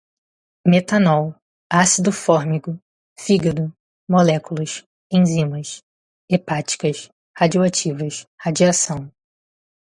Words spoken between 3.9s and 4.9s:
moléculas,